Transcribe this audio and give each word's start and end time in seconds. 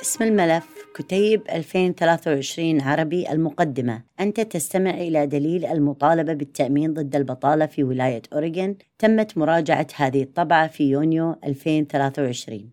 اسم 0.00 0.24
الملف 0.24 0.66
كتيب 0.94 1.42
2023 1.50 2.80
عربي 2.80 3.32
المقدمة. 3.32 4.02
أنت 4.20 4.40
تستمع 4.40 4.90
إلى 4.90 5.26
دليل 5.26 5.66
المطالبة 5.66 6.32
بالتأمين 6.32 6.94
ضد 6.94 7.16
البطالة 7.16 7.66
في 7.66 7.84
ولاية 7.84 8.22
أوريغون. 8.32 8.76
تمت 8.98 9.38
مراجعة 9.38 9.86
هذه 9.96 10.22
الطبعة 10.22 10.68
في 10.68 10.90
يونيو 10.90 11.36
2023 11.44 12.72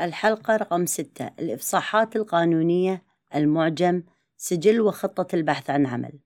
الحلقة 0.00 0.56
رقم 0.56 0.86
6 0.86 1.30
الإفصاحات 1.38 2.16
القانونية. 2.16 3.02
المعجم. 3.34 4.02
سجل 4.36 4.80
وخطة 4.80 5.34
البحث 5.34 5.70
عن 5.70 5.86
عمل. 5.86 6.18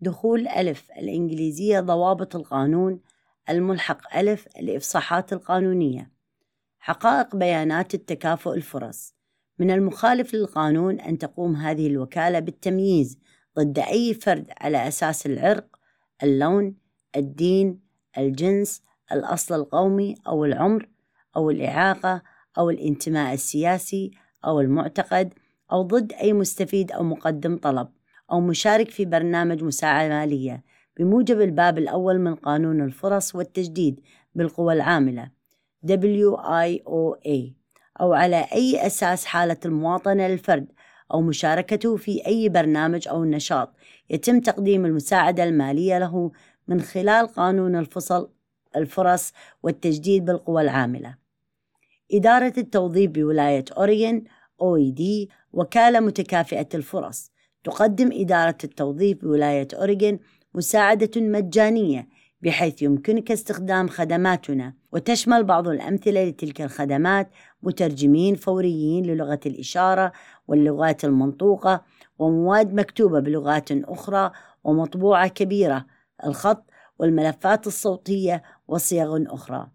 دخول 0.00 0.48
ألف. 0.48 0.90
الإنجليزية 0.98 1.80
ضوابط 1.80 2.36
القانون. 2.36 3.00
الملحق 3.48 4.16
ألف. 4.16 4.46
الإفصاحات 4.58 5.32
القانونية. 5.32 6.10
حقائق 6.84 7.36
بيانات 7.36 7.94
التكافؤ 7.94 8.54
الفرص. 8.54 9.14
من 9.58 9.70
المخالف 9.70 10.34
للقانون 10.34 11.00
أن 11.00 11.18
تقوم 11.18 11.56
هذه 11.56 11.86
الوكالة 11.86 12.38
بالتمييز 12.38 13.18
ضد 13.58 13.78
أي 13.78 14.14
فرد 14.14 14.46
على 14.60 14.88
أساس 14.88 15.26
العرق، 15.26 15.66
اللون، 16.22 16.76
الدين، 17.16 17.80
الجنس، 18.18 18.82
الأصل 19.12 19.54
القومي 19.54 20.14
أو 20.26 20.44
العمر 20.44 20.88
أو 21.36 21.50
الإعاقة 21.50 22.22
أو 22.58 22.70
الانتماء 22.70 23.34
السياسي 23.34 24.10
أو 24.44 24.60
المعتقد 24.60 25.34
أو 25.72 25.82
ضد 25.82 26.12
أي 26.12 26.32
مستفيد 26.32 26.92
أو 26.92 27.02
مقدم 27.02 27.58
طلب 27.58 27.88
أو 28.32 28.40
مشارك 28.40 28.90
في 28.90 29.04
برنامج 29.04 29.64
مساعدة 29.64 30.08
مالية. 30.08 30.64
بموجب 30.98 31.40
الباب 31.40 31.78
الأول 31.78 32.18
من 32.18 32.34
قانون 32.34 32.80
الفرص 32.80 33.34
والتجديد 33.34 34.00
بالقوى 34.34 34.74
العاملة. 34.74 35.41
WIOA 35.86 37.52
أو 38.00 38.12
على 38.12 38.46
أي 38.52 38.86
أساس 38.86 39.24
حالة 39.24 39.56
المواطنة 39.64 40.28
للفرد 40.28 40.72
أو 41.14 41.20
مشاركته 41.20 41.96
في 41.96 42.26
أي 42.26 42.48
برنامج 42.48 43.08
أو 43.08 43.24
نشاط 43.24 43.74
يتم 44.10 44.40
تقديم 44.40 44.86
المساعدة 44.86 45.44
المالية 45.44 45.98
له 45.98 46.32
من 46.68 46.80
خلال 46.80 47.26
قانون 47.28 47.76
الفصل 47.76 48.30
الفرص 48.76 49.32
والتجديد 49.62 50.24
بالقوى 50.24 50.62
العاملة. 50.62 51.14
إدارة 52.12 52.52
التوظيف 52.58 53.10
بولاية 53.10 53.64
أوريغون 53.76 54.24
OECD 54.62 55.28
وكالة 55.52 56.00
متكافئة 56.00 56.68
الفرص 56.74 57.30
تقدم 57.64 58.10
إدارة 58.12 58.58
التوظيف 58.64 59.18
بولاية 59.18 59.68
أوريغون 59.74 60.18
مساعدة 60.54 61.10
مجانية 61.20 62.08
بحيث 62.42 62.82
يمكنك 62.82 63.32
استخدام 63.32 63.88
خدماتنا. 63.88 64.74
وتشمل 64.92 65.44
بعض 65.44 65.68
الأمثلة 65.68 66.24
لتلك 66.24 66.60
الخدمات 66.60 67.30
مترجمين 67.62 68.34
فوريين 68.34 69.06
للغة 69.06 69.40
الإشارة 69.46 70.12
واللغات 70.48 71.04
المنطوقة 71.04 71.82
ومواد 72.18 72.74
مكتوبة 72.74 73.20
بلغات 73.20 73.72
أخرى 73.72 74.30
ومطبوعة 74.64 75.28
كبيرة 75.28 75.86
الخط 76.24 76.64
والملفات 76.98 77.66
الصوتية 77.66 78.42
وصيغ 78.68 79.24
أخرى. 79.26 79.70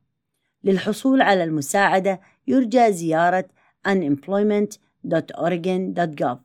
للحصول 0.63 1.21
على 1.21 1.43
المساعدة 1.43 2.21
يرجى 2.47 2.91
زيارة 2.91 3.45
unemployment.oregon.gov 3.87 6.37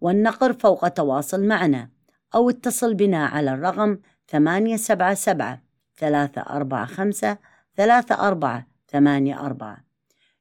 والنقر 0.00 0.52
فوق 0.52 0.88
تواصل 0.88 1.44
معنا 1.44 1.90
أو 2.34 2.50
اتصل 2.50 2.94
بنا 2.94 3.26
على 3.26 3.54
الرقم 3.54 3.98
ثمانية 4.28 4.76
سبعة 4.76 5.14
سبعة 5.14 5.62
ثلاثة 5.98 6.40
أربعة 6.40 6.86
خمسة 6.86 7.38
ثلاثة 7.76 8.14
أربعة 8.14 8.66
ثمانية 8.88 9.46
أربعة 9.46 9.84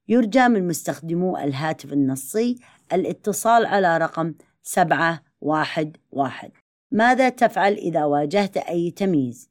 يرجى 0.08 0.48
من 0.48 0.68
مستخدمو 0.68 1.38
الهاتف 1.38 1.94
النصي 1.94 2.60
الاتصال 2.94 3.66
على 3.66 3.98
رقم 3.98 4.34
سبعة 4.64 5.24
واحد 5.42 5.98
واحد 6.12 6.52
ماذا 6.92 7.30
تفعل 7.30 7.74
إذا 7.74 8.06
واجهت 8.06 8.58
أي 8.58 8.92
تمييز؟ 8.92 9.50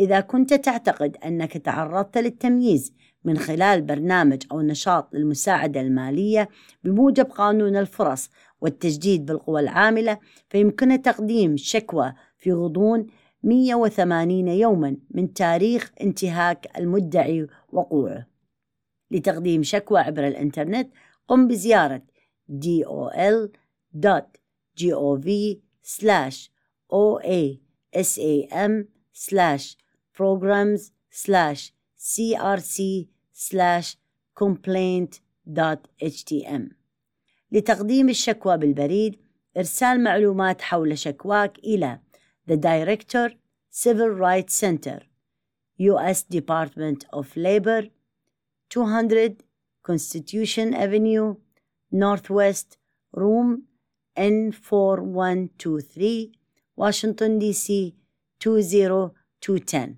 إذا 0.00 0.20
كنت 0.20 0.54
تعتقد 0.54 1.16
أنك 1.24 1.52
تعرضت 1.52 2.18
للتمييز 2.18 2.92
من 3.24 3.38
خلال 3.38 3.82
برنامج 3.82 4.42
أو 4.52 4.60
نشاط 4.60 5.14
للمساعدة 5.14 5.80
المالية 5.80 6.48
بموجب 6.84 7.24
قانون 7.24 7.76
الفرص 7.76 8.30
والتجديد 8.60 9.26
بالقوى 9.26 9.60
العاملة 9.60 10.18
فيمكن 10.48 11.02
تقديم 11.02 11.56
شكوى 11.56 12.12
في 12.38 12.52
غضون 12.52 13.06
180 13.44 14.48
يوما 14.48 14.96
من 15.10 15.32
تاريخ 15.32 15.92
انتهاك 16.00 16.78
المدعي 16.78 17.46
وقوعه. 17.72 18.26
لتقديم 19.10 19.62
شكوى 19.62 20.00
عبر 20.00 20.26
الإنترنت 20.26 20.92
قم 21.28 21.48
بزيارة 21.48 22.02
dol.gov 22.50 23.52
slash 25.82 26.50
oasam 26.90 28.86
slash 29.12 29.76
programs 30.12 30.92
slash 31.10 31.72
crc 31.98 33.08
slash 33.32 33.96
complaint.htm 34.34 36.62
لتقديم 37.52 38.08
الشكوى 38.08 38.56
بالبريد 38.56 39.20
إرسال 39.56 40.02
معلومات 40.02 40.62
حول 40.62 40.98
شكواك 40.98 41.58
إلى 41.58 42.00
the 42.46 42.56
Director, 42.56 43.32
Civil 43.70 44.10
Rights 44.10 44.54
Center, 44.54 45.00
U.S. 45.76 46.22
Department 46.22 47.04
of 47.12 47.36
Labor, 47.36 47.88
200 48.70 49.42
Constitution 49.82 50.72
Avenue, 50.74 51.36
Northwest, 51.90 52.78
Room 53.12 53.64
N4123, 54.16 56.30
Washington, 56.76 57.38
D.C. 57.38 57.94
20210 58.40 59.96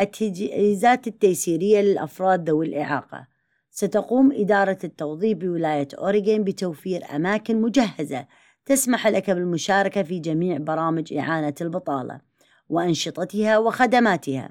التجهيزات 0.00 1.06
التيسيرية 1.06 1.80
للأفراد 1.80 2.50
ذوي 2.50 2.66
الإعاقة 2.66 3.26
ستقوم 3.70 4.32
إدارة 4.32 4.78
التوظيف 4.84 5.38
بولاية 5.38 5.88
أوريغون 5.98 6.44
بتوفير 6.44 7.04
أماكن 7.16 7.60
مجهزة 7.60 8.26
تسمح 8.68 9.06
لك 9.06 9.30
بالمشاركة 9.30 10.02
في 10.02 10.18
جميع 10.18 10.56
برامج 10.56 11.12
إعانة 11.12 11.54
البطالة 11.60 12.20
وأنشطتها 12.68 13.58
وخدماتها. 13.58 14.50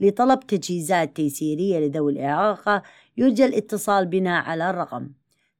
لطلب 0.00 0.40
تجهيزات 0.40 1.16
تيسيرية 1.16 1.78
لذوي 1.78 2.12
الإعاقة 2.12 2.82
يرجى 3.16 3.44
الاتصال 3.44 4.06
بنا 4.06 4.38
على 4.38 4.70
الرقم 4.70 5.10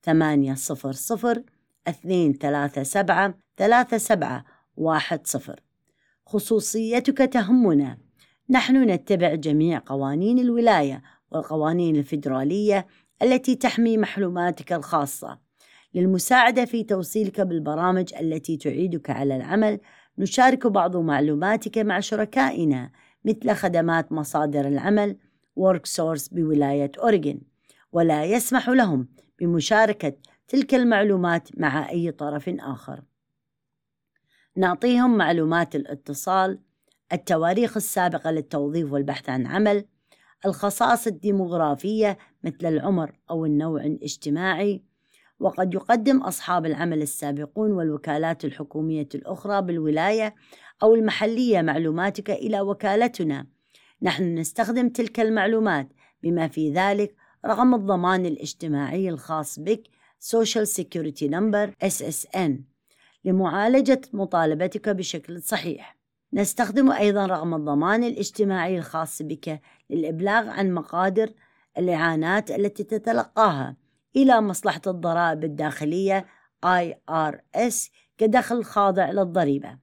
ثمانية 0.03 0.55
صفر 0.55 0.93
صفر 0.93 1.43
اثنين 1.89 2.33
ثلاثة 2.33 2.83
سبعة 2.83 3.35
ثلاثة 3.57 3.99
سبعة 3.99 4.45
واحد 4.77 5.27
صفر. 5.27 5.61
خصوصيتك 6.27 7.19
تهمنا. 7.19 7.99
نحن 8.51 8.91
نتبع 8.91 9.35
جميع 9.35 9.83
قوانين 9.87 10.39
الولاية 10.39 11.03
والقوانين 11.31 11.97
الفيدرالية 11.97 12.87
التي 13.23 13.55
تحمي 13.55 13.99
محلوماتك 13.99 14.73
الخاصة. 14.73 15.50
للمساعدة 15.95 16.65
في 16.65 16.85
توصيلك 16.85 17.41
بالبرامج 17.41 18.15
التي 18.15 18.57
تعيدك 18.57 19.11
على 19.11 19.37
العمل. 19.37 19.81
نشارك 20.19 20.67
بعض 20.67 20.97
معلوماتك 20.97 21.79
مع 21.79 22.01
شركائنا 22.01 22.91
مثل 23.25 23.53
خدمات 23.53 24.13
مصادر 24.13 24.69
العمل 24.69 25.17
WorkSource 25.61 26.35
بولاية 26.35 26.93
أوريغون 26.99 27.41
ولا 27.93 28.25
يسمح 28.25 28.69
لهم 28.69 29.09
بمشاركة 29.41 30.13
تلك 30.49 30.75
المعلومات 30.75 31.49
مع 31.57 31.91
أي 31.91 32.11
طرف 32.11 32.49
آخر. 32.49 33.03
نعطيهم 34.57 35.17
معلومات 35.17 35.77
الاتصال 35.77 36.59
التواريخ 37.13 37.77
السابقة 37.77 38.31
للتوظيف 38.31 38.93
والبحث 38.93 39.29
عن 39.29 39.47
عمل 39.47 39.85
الخصائص 40.47 41.07
الديموغرافية 41.07 42.19
مثل 42.45 42.67
العمر 42.67 43.19
أو 43.31 43.45
النوع 43.45 43.85
الاجتماعي 43.85 44.83
وقد 45.41 45.75
يقدم 45.75 46.19
أصحاب 46.19 46.67
العمل 46.67 47.03
السابقون 47.03 47.73
والوكالات 47.73 48.45
الحكومية 48.45 49.09
الأخرى 49.15 49.63
بالولاية 49.63 50.35
أو 50.83 50.95
المحلية 50.95 51.63
معلوماتك 51.63 52.31
إلى 52.31 52.61
وكالتنا. 52.61 53.47
نحن 54.03 54.35
نستخدم 54.35 54.89
تلك 54.89 55.21
المعلومات 55.21 55.89
بما 56.23 56.49
في 56.49 56.73
ذلك 56.73 57.15
رقم 57.47 57.75
الضمان 57.75 58.27
الاجتماعي 58.27 59.09
الخاص 59.09 59.59
بك 59.59 59.83
Social 60.21 60.67
Security 60.67 61.31
Number 61.31 61.89
SSN 61.89 62.51
لمعالجة 63.25 64.01
مطالبتك 64.13 64.89
بشكل 64.89 65.43
صحيح. 65.43 65.97
نستخدم 66.33 66.93
أيضا 66.93 67.27
رقم 67.27 67.55
الضمان 67.55 68.05
الاجتماعي 68.05 68.79
الخاص 68.79 69.23
بك 69.23 69.61
للإبلاغ 69.91 70.49
عن 70.49 70.73
مقادر 70.73 71.31
الإعانات 71.79 72.51
التي 72.51 72.85
تتلقاها. 72.85 73.77
إلى 74.17 74.41
مصلحة 74.41 74.81
الضرائب 74.87 75.45
الداخلية 75.45 76.27
IRS 76.67 77.91
كدخل 78.19 78.65
خاضع 78.65 79.11
للضريبة. 79.11 79.79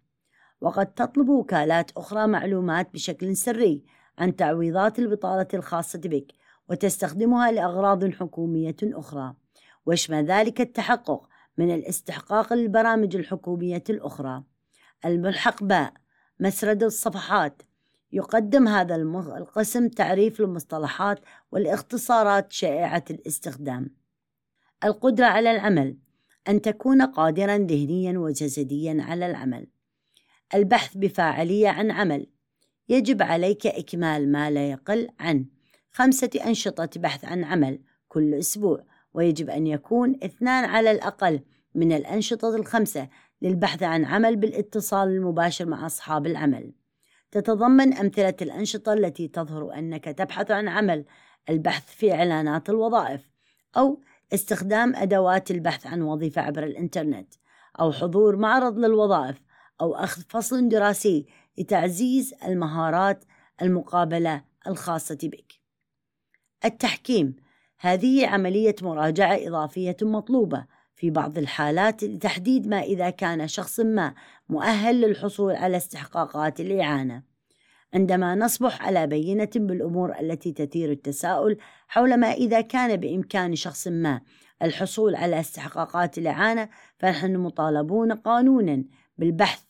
وقد 0.61 0.93
تطلب 0.93 1.29
وكالات 1.29 1.91
أخرى 1.97 2.27
معلومات 2.27 2.93
بشكل 2.93 3.35
سري 3.35 3.83
عن 4.17 4.35
تعويضات 4.35 4.99
البطالة 4.99 5.47
الخاصة 5.53 5.99
بك 5.99 6.31
وتستخدمها 6.69 7.51
لأغراض 7.51 8.11
حكومية 8.11 8.75
أخرى. 8.83 9.33
ويشمل 9.85 10.25
ذلك 10.25 10.61
التحقق 10.61 11.27
من 11.57 11.73
الاستحقاق 11.73 12.53
للبرامج 12.53 13.15
الحكومية 13.15 13.83
الأخرى. 13.89 14.43
الملحق 15.05 15.63
باء 15.63 15.93
مسرد 16.39 16.83
الصفحات. 16.83 17.61
يقدم 18.11 18.67
هذا 18.67 18.95
القسم 18.95 19.87
تعريف 19.87 20.39
للمصطلحات 20.39 21.19
والاختصارات 21.51 22.51
شائعة 22.51 23.03
الاستخدام. 23.09 24.06
القدرة 24.83 25.25
على 25.25 25.51
العمل 25.51 25.97
أن 26.49 26.61
تكون 26.61 27.01
قادرا 27.01 27.57
ذهنيا 27.57 28.19
وجسديا 28.19 28.97
على 28.99 29.25
العمل. 29.25 29.67
البحث 30.53 30.97
بفاعلية 30.97 31.69
عن 31.69 31.91
عمل 31.91 32.27
يجب 32.89 33.21
عليك 33.21 33.67
إكمال 33.67 34.31
ما 34.31 34.51
لا 34.51 34.71
يقل 34.71 35.09
عن 35.19 35.45
خمسة 35.91 36.29
أنشطة 36.45 36.89
بحث 36.95 37.25
عن 37.25 37.43
عمل 37.43 37.79
كل 38.07 38.33
أسبوع 38.33 38.83
ويجب 39.13 39.49
أن 39.49 39.67
يكون 39.67 40.15
اثنان 40.23 40.65
على 40.65 40.91
الأقل 40.91 41.39
من 41.75 41.91
الأنشطة 41.91 42.55
الخمسة 42.55 43.09
للبحث 43.41 43.83
عن 43.83 44.05
عمل 44.05 44.35
بالاتصال 44.35 45.07
المباشر 45.09 45.65
مع 45.65 45.85
أصحاب 45.85 46.25
العمل. 46.25 46.73
تتضمن 47.31 47.93
أمثلة 47.93 48.35
الأنشطة 48.41 48.93
التي 48.93 49.27
تظهر 49.27 49.73
أنك 49.73 50.03
تبحث 50.03 50.51
عن 50.51 50.67
عمل 50.67 51.05
البحث 51.49 51.95
في 51.95 52.13
إعلانات 52.13 52.69
الوظائف 52.69 53.31
أو 53.77 54.01
استخدام 54.33 54.95
أدوات 54.95 55.51
البحث 55.51 55.87
عن 55.87 56.01
وظيفة 56.01 56.41
عبر 56.41 56.63
الإنترنت 56.63 57.33
أو 57.79 57.91
حضور 57.91 58.35
معرض 58.35 58.77
للوظائف 58.77 59.41
أو 59.81 59.95
أخذ 59.95 60.21
فصل 60.29 60.69
دراسي 60.69 61.25
لتعزيز 61.57 62.33
المهارات 62.45 63.23
المقابلة 63.61 64.41
الخاصة 64.67 65.17
بك. 65.23 65.53
التحكيم 66.65 67.35
هذه 67.79 68.27
عملية 68.27 68.75
مراجعة 68.81 69.37
إضافية 69.47 69.97
مطلوبة 70.01 70.65
في 70.95 71.09
بعض 71.09 71.37
الحالات 71.37 72.03
لتحديد 72.03 72.67
ما 72.67 72.81
إذا 72.81 73.09
كان 73.09 73.47
شخص 73.47 73.79
ما 73.79 74.13
مؤهل 74.49 75.01
للحصول 75.01 75.55
على 75.55 75.77
استحقاقات 75.77 76.59
الإعانة. 76.59 77.23
عندما 77.97 78.35
نصبح 78.35 78.81
على 78.81 79.07
بينة 79.07 79.49
بالأمور 79.55 80.19
التي 80.19 80.51
تثير 80.51 80.91
التساؤل 80.91 81.57
حول 81.87 82.17
ما 82.17 82.31
إذا 82.31 82.61
كان 82.61 82.95
بإمكان 82.95 83.55
شخص 83.55 83.87
ما 83.87 84.21
الحصول 84.61 85.15
على 85.15 85.39
استحقاقات 85.39 86.17
الإعانة 86.17 86.69
فنحن 86.99 87.37
مطالبون 87.37 88.11
قانونا 88.11 88.83
بالبحث. 89.17 89.63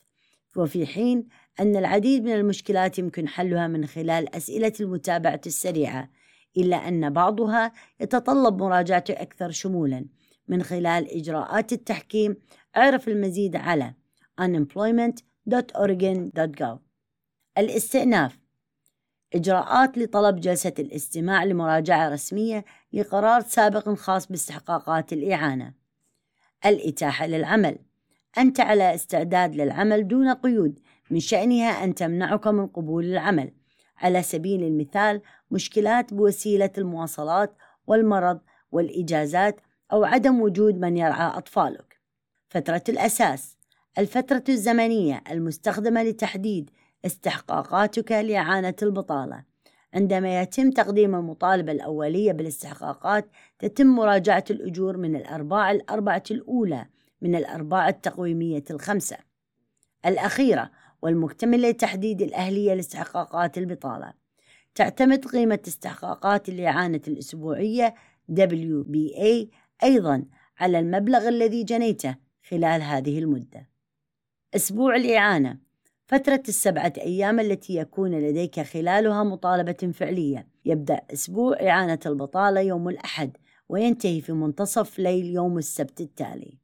وفي 0.56 0.86
حين 0.86 1.28
أن 1.60 1.76
العديد 1.76 2.24
من 2.24 2.32
المشكلات 2.32 2.98
يمكن 2.98 3.28
حلها 3.28 3.66
من 3.66 3.86
خلال 3.86 4.34
أسئلة 4.34 4.72
المتابعة 4.80 5.40
السريعة 5.46 6.10
إلا 6.56 6.88
أن 6.88 7.10
بعضها 7.10 7.72
يتطلب 8.00 8.62
مراجعة 8.62 9.04
أكثر 9.10 9.50
شمولا 9.50 10.06
من 10.48 10.62
خلال 10.62 11.16
إجراءات 11.16 11.72
التحكيم. 11.72 12.36
اعرف 12.76 13.08
المزيد 13.08 13.56
على 13.56 13.94
unemployment.oregon.gov 14.40 16.87
الاستئناف. 17.58 18.38
إجراءات 19.34 19.98
لطلب 19.98 20.40
جلسة 20.40 20.72
الاستماع 20.78 21.44
لمراجعة 21.44 22.08
رسمية 22.08 22.64
لقرار 22.92 23.40
سابق 23.40 23.88
خاص 23.88 24.26
باستحقاقات 24.26 25.12
الإعانة. 25.12 25.74
الإتاحة 26.66 27.26
للعمل. 27.26 27.78
أنت 28.38 28.60
على 28.60 28.94
استعداد 28.94 29.54
للعمل 29.54 30.08
دون 30.08 30.34
قيود. 30.34 30.78
من 31.10 31.20
شأنها 31.20 31.84
أن 31.84 31.94
تمنعك 31.94 32.46
من 32.46 32.66
قبول 32.66 33.04
العمل. 33.04 33.52
على 33.96 34.22
سبيل 34.22 34.62
المثال 34.62 35.22
مشكلات 35.50 36.14
بوسيلة 36.14 36.70
المواصلات 36.78 37.56
والمرض 37.86 38.40
والإجازات 38.72 39.60
أو 39.92 40.04
عدم 40.04 40.40
وجود 40.40 40.74
من 40.74 40.96
يرعى 40.96 41.38
أطفالك. 41.38 42.00
فترة 42.48 42.82
الأساس. 42.88 43.56
الفترة 43.98 44.44
الزمنية 44.48 45.22
المستخدمة 45.30 46.02
لتحديد 46.02 46.70
استحقاقاتك 47.04 48.12
لإعانة 48.12 48.74
البطالة. 48.82 49.44
عندما 49.94 50.42
يتم 50.42 50.70
تقديم 50.70 51.14
المطالبة 51.14 51.72
الأولية 51.72 52.32
بالاستحقاقات 52.32 53.28
تتم 53.58 53.86
مراجعة 53.86 54.44
الأجور 54.50 54.96
من 54.96 55.16
الأرباع 55.16 55.70
الأربعة 55.70 56.22
الأولى 56.30 56.86
من 57.22 57.34
الأرباع 57.34 57.88
التقويمية 57.88 58.64
الخمسة. 58.70 59.16
الأخيرة 60.06 60.70
والمكتملة 61.02 61.68
لتحديد 61.68 62.22
الأهلية 62.22 62.74
لاستحقاقات 62.74 63.58
البطالة. 63.58 64.12
تعتمد 64.74 65.24
قيمة 65.24 65.60
استحقاقات 65.68 66.48
الإعانة 66.48 67.00
الأسبوعية 67.08 67.94
WBA 68.30 69.46
أيضا 69.84 70.24
على 70.58 70.78
المبلغ 70.78 71.28
الذي 71.28 71.64
جنيته 71.64 72.16
خلال 72.48 72.82
هذه 72.82 73.18
المدة. 73.18 73.68
أسبوع 74.54 74.96
الإعانة. 74.96 75.67
فترة 76.08 76.42
السبعة 76.48 76.92
أيام 76.98 77.40
التي 77.40 77.76
يكون 77.76 78.14
لديك 78.14 78.60
خلالها 78.60 79.24
مطالبة 79.24 79.92
فعلية. 79.94 80.46
يبدأ 80.64 81.00
أسبوع 81.12 81.56
إعانة 81.62 81.98
البطالة 82.06 82.60
يوم 82.60 82.88
الأحد 82.88 83.36
وينتهي 83.68 84.20
في 84.20 84.32
منتصف 84.32 84.98
ليل 84.98 85.26
يوم 85.26 85.58
السبت 85.58 86.00
التالي. 86.00 86.58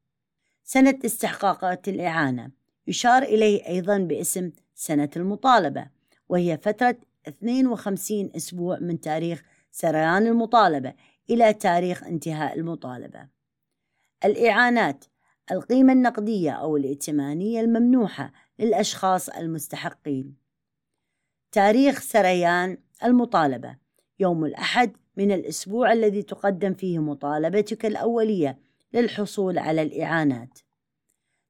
سنة 0.64 0.98
استحقاقات 1.04 1.88
الإعانة. 1.88 2.50
يشار 2.86 3.22
إليه 3.22 3.68
أيضا 3.68 3.98
باسم 3.98 4.50
سنة 4.74 5.10
المطالبة 5.16 5.86
وهي 6.28 6.58
فترة 6.62 6.96
52 7.28 8.30
أسبوع 8.36 8.78
من 8.78 9.00
تاريخ 9.00 9.42
سريان 9.70 10.26
المطالبة 10.26 10.94
إلى 11.30 11.52
تاريخ 11.52 12.04
انتهاء 12.04 12.58
المطالبة. 12.58 13.28
الإعانات 14.24 15.04
القيمة 15.50 15.92
النقدية 15.92 16.50
أو 16.50 16.76
الائتمانية 16.76 17.60
الممنوحة 17.60 18.32
للأشخاص 18.58 19.28
المستحقين. 19.28 20.36
تاريخ 21.52 22.00
سريان 22.00 22.78
المطالبة. 23.04 23.76
يوم 24.20 24.44
الأحد 24.44 24.96
من 25.16 25.32
الأسبوع 25.32 25.92
الذي 25.92 26.22
تقدم 26.22 26.74
فيه 26.74 26.98
مطالبتك 26.98 27.86
الأولية 27.86 28.58
للحصول 28.92 29.58
على 29.58 29.82
الإعانات. 29.82 30.58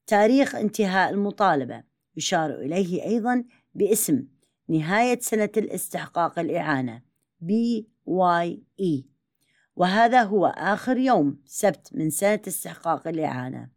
تاريخ 0.06 0.54
انتهاء 0.54 1.10
المطالبة. 1.10 1.82
يشار 2.16 2.54
إليه 2.54 3.02
أيضا 3.02 3.44
باسم 3.74 4.26
نهاية 4.68 5.20
سنة 5.20 5.50
الاستحقاق 5.56 6.38
الإعانة 6.38 7.02
BYE 7.42 9.04
وهذا 9.76 10.22
هو 10.22 10.46
آخر 10.46 10.96
يوم 10.96 11.42
سبت 11.46 11.90
من 11.92 12.10
سنة 12.10 12.40
استحقاق 12.48 13.08
الإعانة. 13.08 13.70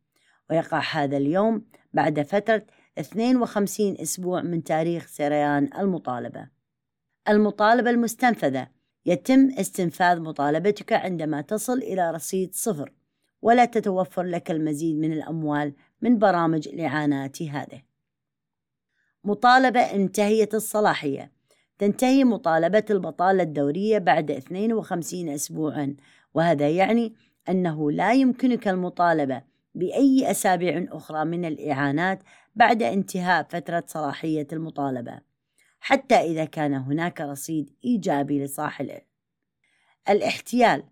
ويقع 0.50 0.80
هذا 0.80 1.18
اليوم 1.18 1.66
بعد 1.94 2.22
فترة 2.22 2.66
52 3.00 3.98
أسبوع 4.02 4.42
من 4.42 4.64
تاريخ 4.64 5.08
سريان 5.08 5.70
المطالبة. 5.80 6.48
المطالبة 7.30 7.90
المستنفذة. 7.90 8.68
يتم 9.06 9.50
استنفاذ 9.60 10.20
مطالبتك 10.20 10.94
عندما 10.94 11.42
تصل 11.42 11.78
إلى 11.78 12.12
رصيد 12.12 12.54
صفر 12.54 12.94
ولا 13.42 13.66
تتوفر 13.66 14.24
لك 14.24 14.52
المزيد 14.52 14.96
من 14.96 15.14
الأموال 15.14 15.74
من 16.02 16.18
برامج 16.18 16.68
الإعانات 16.68 17.42
هذه. 17.42 17.82
مطالبة 19.24 19.80
انتهيت 19.80 20.56
الصلاحية. 20.56 21.32
تنتهي 21.78 22.24
مطالبة 22.24 22.86
البطالة 22.90 23.44
الدورية 23.44 23.98
بعد 23.98 24.32
52 24.32 25.30
أسبوعا 25.30 25.96
وهذا 26.34 26.70
يعني 26.70 27.16
أنه 27.50 27.92
لا 27.92 28.14
يمكنك 28.14 28.68
المطالبة 28.68 29.42
بأي 29.76 30.32
أسابيع 30.32 30.86
أخرى 30.92 31.26
من 31.26 31.46
الإعانات 31.46 32.20
بعد 32.58 32.84
انتهاء 32.84 33.44
فترة 33.44 33.84
صلاحية 33.88 34.48
المطالبة 34.54 35.20
حتى 35.80 36.16
إذا 36.16 36.46
كان 36.46 36.74
هناك 36.74 37.22
رصيد 37.22 37.74
إيجابي 37.86 38.44
لصاحبه. 38.44 39.02
الاحتيال. 40.10 40.84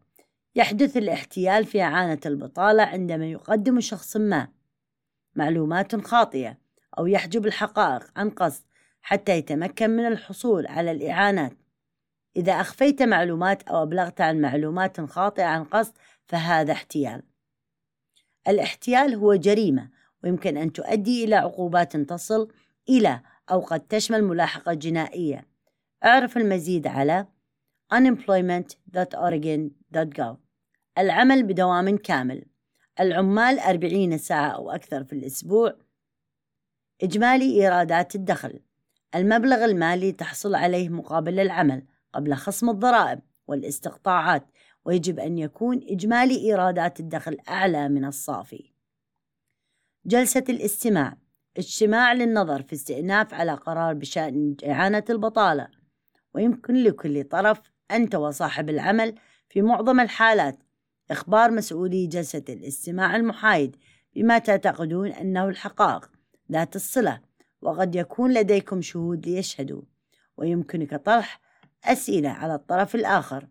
يحدث 0.56 0.98
الاحتيال 0.98 1.66
في 1.66 1.82
إعانة 1.82 2.20
البطالة 2.26 2.84
عندما 2.84 3.26
يقدم 3.26 3.80
شخص 3.80 4.18
ما. 4.18 4.48
معلومات 5.36 5.96
خاطئة 5.96 6.58
أو 6.98 7.08
يحجب 7.08 7.46
الحقائق 7.46 8.12
عن 8.16 8.30
قصد 8.30 8.64
حتى 9.02 9.38
يتمكن 9.38 9.90
من 9.90 10.06
الحصول 10.06 10.68
على 10.68 10.92
الإعانات. 10.92 11.58
إذا 12.38 12.54
أخفيت 12.54 13.02
معلومات 13.02 13.64
أو 13.64 13.84
أبلغت 13.84 14.22
عن 14.22 14.42
معلومات 14.42 15.02
خاطئة 15.02 15.46
عن 15.46 15.64
قصد 15.64 15.94
فهذا 16.26 16.74
احتيال. 16.74 17.24
الاحتيال 18.48 19.16
هو 19.16 19.36
جريمة 19.36 19.95
ويمكن 20.26 20.58
أن 20.58 20.74
تؤدي 20.74 21.24
إلى 21.24 21.36
عقوبات 21.36 21.98
تصل 21.98 22.52
إلى 22.90 23.22
أو 23.52 23.60
قد 23.60 23.80
تشمل 23.80 24.24
ملاحقة 24.24 24.74
جنائية. 24.74 25.48
اعرف 26.06 26.38
المزيد 26.38 26.88
على 26.88 27.28
unemployment.oregon.gov 27.94 30.36
العمل 30.98 31.44
بدوام 31.44 31.98
كامل. 31.98 32.46
العمال 33.00 33.60
أربعين 33.60 34.18
ساعة 34.18 34.50
أو 34.50 34.72
أكثر 34.72 35.04
في 35.04 35.14
الأسبوع. 35.14 35.74
إجمالي 37.04 37.62
إيرادات 37.62 38.16
الدخل. 38.16 38.60
المبلغ 39.16 39.66
المالي 39.66 40.12
تحصل 40.12 40.56
عليه 40.56 40.90
مقابل 40.90 41.40
العمل 41.40 41.84
قبل 42.14 42.34
خصم 42.34 42.70
الضرائب 42.70 43.20
والاستقطاعات. 43.48 44.46
ويجب 44.86 45.20
أن 45.20 45.38
يكون 45.38 45.82
إجمالي 45.90 46.38
إيرادات 46.38 47.00
الدخل 47.00 47.38
أعلى 47.50 47.90
من 47.90 48.06
الصافي. 48.06 48.75
جلسة 50.08 50.44
الاستماع 50.50 51.18
اجتماع 51.58 52.14
للنظر 52.14 52.62
في 52.62 52.74
استئناف 52.74 53.34
على 53.34 53.54
قرار 53.54 53.94
بشأن 53.94 54.56
إعانة 54.68 55.04
البطالة. 55.10 55.68
ويمكن 56.34 56.74
لكل 56.74 57.24
طرف 57.24 57.62
أنت 57.92 58.16
وصاحب 58.16 58.70
العمل 58.70 59.16
في 59.50 59.62
معظم 59.62 60.00
الحالات. 60.00 60.60
إخبار 61.12 61.52
مسؤولي 61.52 62.08
جلسة 62.08 62.44
الاستماع 62.50 63.16
المحايد 63.16 63.76
بما 64.16 64.38
تعتقدون 64.38 65.12
أنه 65.12 65.50
الحقائق 65.50 66.12
ذات 66.52 66.76
الصلة 66.76 67.22
وقد 67.62 67.96
يكون 67.96 68.34
لديكم 68.34 68.82
شهود 68.82 69.28
ليشهدوا. 69.28 69.82
ويمكنك 70.38 70.96
طرح 70.96 71.40
أسئلة 71.84 72.30
على 72.30 72.56
الطرف 72.56 72.96
الآخر. 72.96 73.48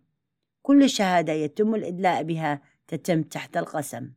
كل 0.61 0.89
شهادة 0.89 1.33
يتم 1.33 1.75
الإدلاء 1.75 2.23
بها 2.23 2.61
تتم 2.87 3.21
تحت 3.21 3.57
القسم. 3.57 4.11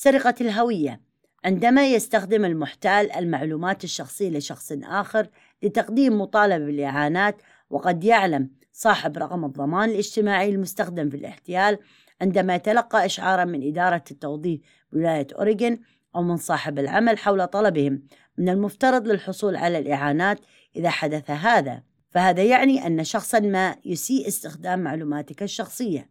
سرقة 0.00 0.34
الهوية 0.40 1.00
عندما 1.44 1.86
يستخدم 1.86 2.44
المحتال 2.44 3.12
المعلومات 3.12 3.84
الشخصية 3.84 4.30
لشخص 4.30 4.72
آخر 4.84 5.28
لتقديم 5.62 6.20
مطالبة 6.20 6.66
بالإعانات 6.66 7.42
وقد 7.70 8.04
يعلم 8.04 8.50
صاحب 8.72 9.18
رقم 9.18 9.44
الضمان 9.44 9.90
الاجتماعي 9.90 10.50
المستخدم 10.50 11.10
في 11.10 11.16
الاحتيال 11.16 11.78
عندما 12.20 12.54
يتلقى 12.54 13.06
إشعارا 13.06 13.44
من 13.44 13.68
إدارة 13.68 14.04
التوظيف 14.10 14.60
بولاية 14.92 15.26
أوريغون 15.34 15.78
أو 16.16 16.22
من 16.22 16.36
صاحب 16.36 16.78
العمل 16.78 17.18
حول 17.18 17.46
طلبهم 17.46 18.02
من 18.38 18.48
المفترض 18.48 19.06
للحصول 19.06 19.56
على 19.56 19.78
الإعانات 19.78 20.40
إذا 20.76 20.90
حدث 20.90 21.30
هذا. 21.30 21.82
فهذا 22.10 22.44
يعني 22.44 22.86
أن 22.86 23.04
شخصا 23.04 23.40
ما 23.40 23.76
يسيء 23.84 24.28
استخدام 24.28 24.78
معلوماتك 24.78 25.42
الشخصية. 25.42 26.10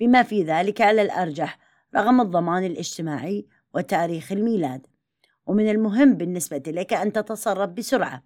بما 0.00 0.22
في 0.22 0.42
ذلك 0.42 0.80
على 0.80 1.02
الأرجح 1.02 1.58
رقم 1.94 2.20
الضمان 2.20 2.64
الاجتماعي 2.64 3.46
وتاريخ 3.74 4.32
الميلاد. 4.32 4.86
ومن 5.46 5.70
المهم 5.70 6.14
بالنسبة 6.14 6.62
لك 6.66 6.92
أن 6.92 7.12
تتصرف 7.12 7.70
بسرعة. 7.70 8.22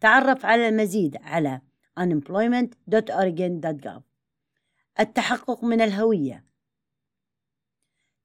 تعرف 0.00 0.46
على 0.46 0.68
المزيد 0.68 1.16
على 1.22 1.60
unemployment.oregon.gov 2.00 4.00
التحقق 5.00 5.64
من 5.64 5.80
الهوية. 5.80 6.44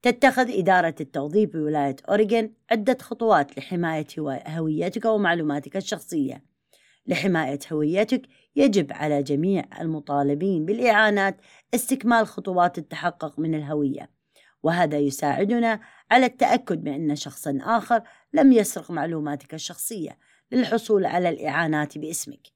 تتخذ 0.02 0.58
إدارة 0.58 0.94
التوظيف 1.00 1.50
بولاية 1.50 1.96
أوريغون 2.08 2.54
عدة 2.70 2.98
خطوات 3.00 3.58
لحماية 3.58 4.06
هويتك 4.48 5.04
ومعلوماتك 5.04 5.76
الشخصية. 5.76 6.44
لحماية 7.06 7.58
هويتك 7.72 8.22
يجب 8.56 8.92
على 8.92 9.22
جميع 9.22 9.64
المطالبين 9.80 10.66
بالإعانات 10.66 11.40
استكمال 11.74 12.26
خطوات 12.26 12.78
التحقق 12.78 13.38
من 13.38 13.54
الهوية. 13.54 14.19
وهذا 14.62 14.98
يساعدنا 14.98 15.80
على 16.10 16.26
التأكد 16.26 16.84
من 16.84 17.10
أن 17.10 17.16
شخصا 17.16 17.58
آخر 17.62 18.02
لم 18.32 18.52
يسرق 18.52 18.90
معلوماتك 18.90 19.54
الشخصية 19.54 20.18
للحصول 20.52 21.06
على 21.06 21.28
الإعانات 21.28 21.98
باسمك. 21.98 22.46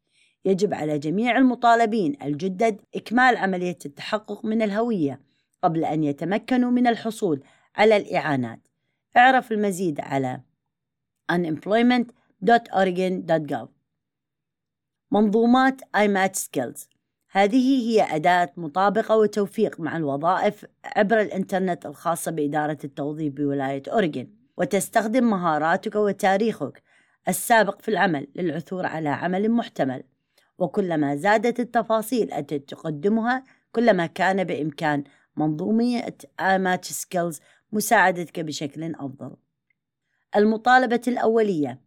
يجب 0.45 0.75
على 0.75 0.99
جميع 0.99 1.39
المطالبين 1.39 2.17
الجدد 2.23 2.81
إكمال 2.97 3.37
عملية 3.37 3.79
التحقق 3.87 4.45
من 4.45 4.63
الهوية 4.63 5.21
قبل 5.63 5.85
أن 5.85 6.05
يتمكنوا 6.05 6.71
من 6.71 6.87
الحصول 6.87 7.45
على 7.77 7.97
الإعانات. 7.97 8.61
اعرف 9.17 9.53
المزيد 9.53 10.01
على 10.01 10.41
unemployment.oregon.gov 11.33 13.69
منظومات 15.11 15.81
IMAT 15.83 16.37
Skills. 16.37 16.94
هذه 17.37 17.91
هي 17.91 18.17
أداة 18.17 18.53
مطابقة 18.57 19.17
وتوفيق 19.17 19.81
مع 19.81 19.97
الوظائف 19.97 20.67
عبر 20.85 21.21
الإنترنت 21.21 21.87
الخاصة 21.87 22.31
بإدارة 22.31 22.79
التوظيف 22.85 23.35
بولاية 23.35 23.83
أوريغون 23.89 24.27
وتستخدم 24.57 25.31
مهاراتك 25.31 25.95
وتاريخك 25.95 26.83
السابق 27.29 27.83
في 27.83 27.89
العمل 27.89 28.27
للعثور 28.35 28.87
على 28.87 29.09
عمل 29.09 29.51
محتمل. 29.51 30.03
وكلما 30.59 31.17
زادت 31.17 31.61
التفاصيل 31.61 32.33
التي 32.33 32.59
تقدمها 32.59 33.45
كلما 33.73 34.07
كان 34.07 34.45
بإمكان 34.45 35.05
منظومية 35.37 36.17
آمات 36.41 36.85
سكيلز 36.85 37.41
مساعدتك 37.73 38.41
بشكل 38.41 38.95
أفضل. 38.95 39.37
المطالبة 40.37 41.01
الأولية 41.09 41.81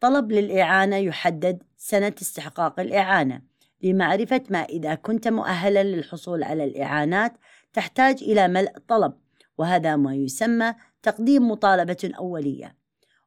طلب 0.00 0.32
للإعانة 0.32 0.96
يحدد 0.96 1.62
سنة 1.76 2.14
استحقاق 2.22 2.80
الإعانة. 2.80 3.55
لمعرفة 3.86 4.42
ما 4.50 4.58
إذا 4.58 4.94
كنت 4.94 5.28
مؤهلا 5.28 5.82
للحصول 5.82 6.42
على 6.42 6.64
الإعانات 6.64 7.32
تحتاج 7.72 8.22
إلى 8.22 8.48
ملء 8.48 8.78
طلب 8.88 9.12
وهذا 9.58 9.96
ما 9.96 10.14
يسمى 10.14 10.74
تقديم 11.02 11.50
مطالبة 11.50 12.10
أولية. 12.18 12.76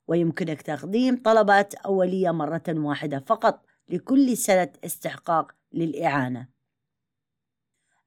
ويمكنك 0.07 0.61
تقديم 0.61 1.21
طلبات 1.23 1.73
أولية 1.73 2.31
مرة 2.31 2.63
واحدة 2.69 3.19
فقط 3.19 3.65
لكل 3.89 4.37
سنة 4.37 4.69
استحقاق 4.85 5.51
للإعانة. 5.73 6.47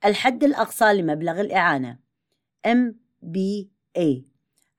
الحد 0.04 0.44
الأقصى 0.44 0.92
لمبلغ 0.92 1.40
الإعانة. 1.40 1.98
MBA 2.66 4.22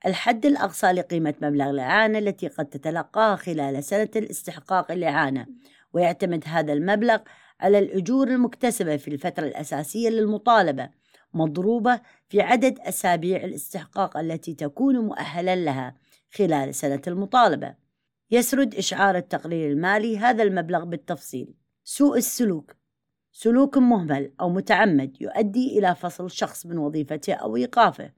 الحد 0.05 0.45
الأقصى 0.45 0.91
لقيمة 0.91 1.33
مبلغ 1.41 1.69
الإعانة 1.69 2.19
التي 2.19 2.47
قد 2.47 2.65
تتلقاها 2.65 3.35
خلال 3.35 3.83
سنة 3.83 4.09
الاستحقاق 4.15 4.91
الإعانة. 4.91 5.47
ويعتمد 5.93 6.43
هذا 6.47 6.73
المبلغ 6.73 7.19
على 7.63 7.79
الأجور 7.79 8.27
المكتسبة 8.27 8.97
في 8.97 9.07
الفترة 9.07 9.47
الأساسية 9.47 10.09
للمطالبة 10.09 10.89
مضروبة 11.33 12.01
في 12.29 12.41
عدد 12.41 12.79
أسابيع 12.79 13.43
الاستحقاق 13.43 14.17
التي 14.17 14.53
تكون 14.53 14.99
مؤهلا 14.99 15.55
لها 15.55 15.95
خلال 16.33 16.75
سنة 16.75 17.01
المطالبة. 17.07 17.75
يسرد 18.31 18.75
إشعار 18.75 19.17
التقرير 19.17 19.71
المالي 19.71 20.17
هذا 20.17 20.43
المبلغ 20.43 20.83
بالتفصيل. 20.83 21.53
سوء 21.83 22.17
السلوك. 22.17 22.75
سلوك 23.31 23.77
مهمل 23.77 24.33
أو 24.41 24.49
متعمد 24.49 25.21
يؤدي 25.21 25.79
إلى 25.79 25.95
فصل 25.95 26.31
شخص 26.31 26.65
من 26.65 26.77
وظيفته 26.77 27.33
أو 27.33 27.55
إيقافه 27.55 28.11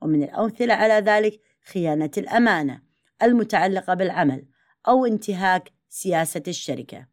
ومن 0.00 0.22
الأمثلة 0.22 0.74
على 0.74 0.94
ذلك 0.94 1.40
خيانة 1.72 2.10
الأمانة 2.18 2.82
المتعلقة 3.22 3.94
بالعمل 3.94 4.46
أو 4.88 5.06
انتهاك 5.06 5.72
سياسة 5.88 6.42
الشركة. 6.48 7.11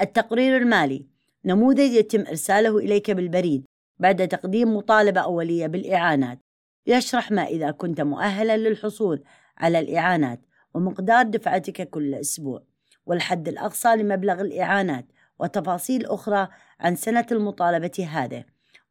التقرير 0.00 0.56
المالي. 0.56 1.06
نموذج 1.44 1.92
يتم 1.92 2.20
إرساله 2.20 2.78
إليك 2.78 3.10
بالبريد 3.10 3.64
بعد 3.98 4.28
تقديم 4.28 4.76
مطالبة 4.76 5.20
أولية 5.20 5.66
بالإعانات. 5.66 6.38
يشرح 6.86 7.30
ما 7.30 7.42
إذا 7.42 7.70
كنت 7.70 8.00
مؤهلا 8.00 8.56
للحصول 8.56 9.24
على 9.58 9.78
الإعانات 9.78 10.40
ومقدار 10.74 11.22
دفعتك 11.22 11.90
كل 11.90 12.14
أسبوع 12.14 12.62
والحد 13.06 13.48
الأقصى 13.48 13.88
لمبلغ 13.88 14.40
الإعانات 14.40 15.06
وتفاصيل 15.38 16.06
أخرى 16.06 16.48
عن 16.80 16.96
سنة 16.96 17.26
المطالبة 17.32 18.08
هذه. 18.10 18.44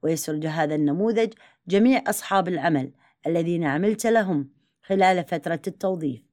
ويسرد 0.04 0.46
هذا 0.46 0.76
النموذج 0.76 1.34
جميع 1.68 2.04
أصحاب 2.08 2.48
العمل 2.48 2.92
الذين 3.28 3.64
عملت 3.64 4.08
لهم 4.08 4.50
خلال 4.84 5.24
فترة 5.24 5.62
التوظيف. 5.68 6.25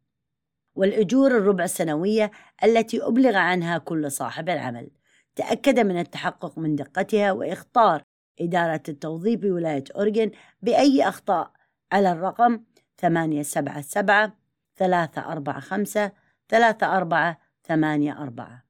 والأجور 0.74 1.30
الربع 1.30 1.66
سنوية 1.66 2.30
التي 2.64 3.02
أبلغ 3.02 3.36
عنها 3.36 3.78
كل 3.78 4.10
صاحب 4.10 4.48
العمل. 4.48 4.90
تأكد 5.36 5.78
من 5.78 5.98
التحقق 5.98 6.58
من 6.58 6.76
دقتها 6.76 7.32
وإخطار 7.32 8.02
إدارة 8.40 8.82
التوظيف 8.88 9.40
بولاية 9.40 9.84
أورجن 9.96 10.30
بأي 10.62 11.08
أخطاء 11.08 11.52
على 11.92 12.12
الرقم 12.12 12.60
877 12.98 14.32
345 14.76 16.10
3484 16.48 18.60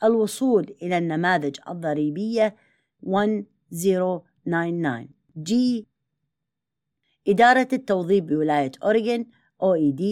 الوصول 0.03 0.75
إلى 0.81 0.97
النماذج 0.97 1.59
الضريبية 1.69 2.55
1099 3.03 5.16
G 5.37 5.53
إدارة 7.27 7.67
التوظيف 7.73 8.23
بولاية 8.23 8.71
أوريغون 8.83 9.25
OECD 9.63 10.03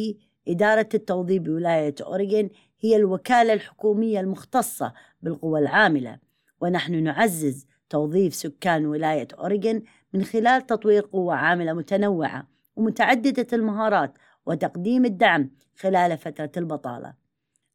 إدارة 0.47 0.89
التوظيف 0.93 1.41
بولاية 1.41 1.95
أوريغون 2.01 2.49
هي 2.79 2.95
الوكالة 2.95 3.53
الحكومية 3.53 4.19
المختصة 4.19 4.93
بالقوى 5.21 5.59
العاملة. 5.59 6.19
ونحن 6.61 7.03
نعزز 7.03 7.67
توظيف 7.89 8.35
سكان 8.35 8.85
ولاية 8.85 9.27
أوريغون 9.39 9.83
من 10.13 10.23
خلال 10.23 10.65
تطوير 10.65 11.01
قوة 11.01 11.35
عاملة 11.35 11.73
متنوعة 11.73 12.47
ومتعددة 12.75 13.47
المهارات 13.53 14.17
وتقديم 14.45 15.05
الدعم 15.05 15.51
خلال 15.75 16.17
فترة 16.17 16.51
البطالة. 16.57 17.13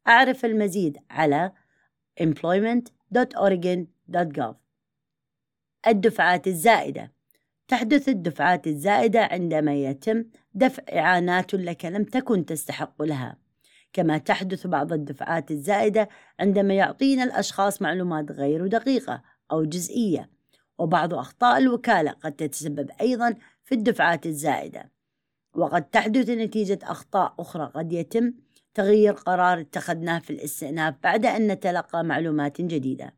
أعرف 0.07 0.45
المزيد 0.45 0.97
على 1.09 1.51
employment.oregon.gov 2.21 4.55
الدفعات 5.87 6.47
الزائدة. 6.47 7.11
تحدث 7.71 8.09
الدفعات 8.09 8.67
الزائدة 8.67 9.19
عندما 9.31 9.75
يتم 9.75 10.25
دفع 10.53 10.83
إعانات 10.93 11.53
لك 11.53 11.85
لم 11.85 12.03
تكن 12.03 12.45
تستحق 12.45 13.01
لها. 13.01 13.37
كما 13.93 14.17
تحدث 14.17 14.67
بعض 14.67 14.93
الدفعات 14.93 15.51
الزائدة 15.51 16.09
عندما 16.39 16.73
يعطينا 16.73 17.23
الأشخاص 17.23 17.81
معلومات 17.81 18.31
غير 18.31 18.67
دقيقة 18.67 19.21
أو 19.51 19.63
جزئية 19.63 20.29
وبعض 20.77 21.13
أخطاء 21.13 21.57
الوكالة 21.57 22.11
قد 22.11 22.31
تتسبب 22.31 22.89
أيضا 23.01 23.35
في 23.63 23.75
الدفعات 23.75 24.25
الزائدة. 24.25 24.91
وقد 25.55 25.89
تحدث 25.89 26.29
نتيجة 26.29 26.79
أخطاء 26.83 27.33
أخرى 27.39 27.71
قد 27.75 27.93
يتم 27.93 28.33
تغيير 28.73 29.13
قرار 29.13 29.59
اتخذناه 29.59 30.19
في 30.19 30.29
الاستئناف 30.29 30.95
بعد 31.03 31.25
أن 31.25 31.47
نتلقى 31.47 32.03
معلومات 32.03 32.61
جديدة. 32.61 33.13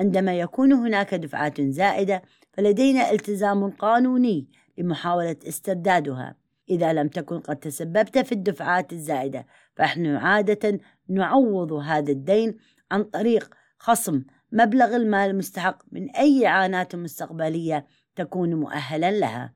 عندما 0.00 0.38
يكون 0.38 0.72
هناك 0.72 1.14
دفعات 1.14 1.60
زائدة 1.60 2.22
فلدينا 2.56 3.10
التزام 3.10 3.70
قانوني 3.70 4.48
لمحاولة 4.78 5.36
استردادها 5.48 6.36
إذا 6.70 6.92
لم 6.92 7.08
تكن 7.08 7.40
قد 7.40 7.56
تسببت 7.56 8.18
في 8.18 8.32
الدفعات 8.32 8.92
الزائدة 8.92 9.46
فنحن 9.76 10.06
عادة 10.06 10.80
نعوض 11.08 11.72
هذا 11.72 12.12
الدين 12.12 12.58
عن 12.90 13.04
طريق 13.04 13.54
خصم 13.78 14.24
مبلغ 14.52 14.96
المال 14.96 15.30
المستحق 15.30 15.82
من 15.92 16.10
أي 16.10 16.46
إعانات 16.46 16.96
مستقبلية 16.96 17.86
تكون 18.16 18.54
مؤهلا 18.54 19.10
لها. 19.10 19.54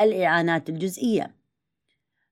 الإعانات 0.00 0.68
الجزئية 0.68 1.36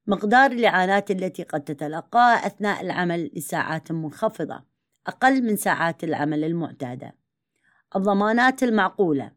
مقدار 0.07 0.51
الإعانات 0.51 1.11
التي 1.11 1.43
قد 1.43 1.65
تتلقاها 1.65 2.47
أثناء 2.47 2.81
العمل 2.81 3.31
لساعات 3.35 3.93
منخفضة 3.93 4.65
أقل 5.07 5.43
من 5.43 5.57
ساعات 5.57 6.05
العمل 6.05 6.45
المعتادة. 6.45 7.24
الضمانات 7.97 8.63
المعقولة. 8.63 9.31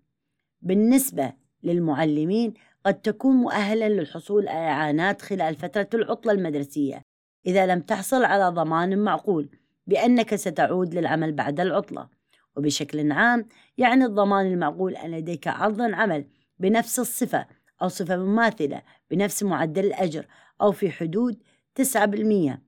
بالنسبة 0.61 1.33
للمعلمين 1.63 2.53
قد 2.85 3.01
تكون 3.01 3.35
مؤهلا 3.35 3.89
للحصول 3.89 4.47
على 4.47 4.67
إعانات 4.67 5.21
خلال 5.21 5.55
فترة 5.55 5.89
العطلة 5.93 6.31
المدرسية 6.31 7.01
إذا 7.45 7.65
لم 7.65 7.79
تحصل 7.79 8.23
على 8.23 8.49
ضمان 8.49 9.03
معقول 9.03 9.49
بأنك 9.87 10.35
ستعود 10.35 10.93
للعمل 10.93 11.31
بعد 11.31 11.59
العطلة. 11.59 12.09
وبشكل 12.55 13.11
عام 13.11 13.45
يعني 13.77 14.05
الضمان 14.05 14.45
المعقول 14.45 14.95
أن 14.95 15.11
لديك 15.11 15.47
عرض 15.47 15.81
عمل 15.81 16.25
بنفس 16.59 16.99
الصفة 16.99 17.45
أو 17.81 17.87
صفة 17.87 18.17
مماثلة 18.17 18.81
بنفس 19.11 19.43
معدل 19.43 19.85
الأجر 19.85 20.25
أو 20.61 20.71
في 20.71 20.91
حدود 20.91 21.37
9% 21.75 22.59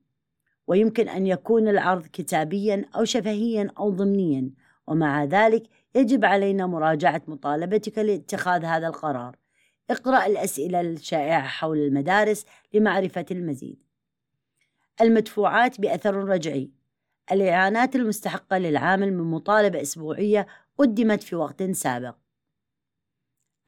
ويمكن 0.66 1.08
أن 1.08 1.26
يكون 1.26 1.68
العرض 1.68 2.06
كتابيا 2.06 2.84
أو 2.96 3.04
شفهيا 3.04 3.70
أو 3.78 3.90
ضمنيا. 3.90 4.50
ومع 4.86 5.24
ذلك 5.24 5.62
يجب 5.94 6.24
علينا 6.24 6.66
مراجعة 6.66 7.22
مطالبتك 7.26 7.98
لاتخاذ 7.98 8.64
هذا 8.64 8.86
القرار. 8.86 9.36
اقرأ 9.90 10.26
الأسئلة 10.26 10.80
الشائعة 10.80 11.42
حول 11.42 11.78
المدارس 11.78 12.46
لمعرفة 12.74 13.26
المزيد. 13.30 13.82
المدفوعات 15.00 15.80
بأثر 15.80 16.14
رجعي. 16.14 16.70
الإعانات 17.32 17.96
المستحقة 17.96 18.58
للعامل 18.58 19.12
من 19.12 19.30
مطالبة 19.30 19.82
أسبوعية 19.82 20.46
قدمت 20.78 21.22
في 21.22 21.36
وقت 21.36 21.62
سابق. 21.62 22.14